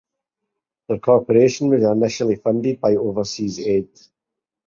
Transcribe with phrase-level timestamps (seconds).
[0.89, 3.89] The corporation was initially funded by overseas aid.